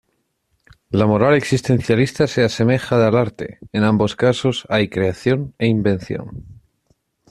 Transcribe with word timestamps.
La 0.89 1.05
moral 1.05 1.35
existencialista 1.35 2.25
se 2.25 2.43
asemeja 2.43 3.05
al 3.05 3.15
arte, 3.15 3.59
en 3.71 3.83
ambos 3.83 4.15
casos 4.15 4.65
hay 4.67 4.89
creación 4.89 5.53
e 5.59 5.67
invención. 5.67 6.43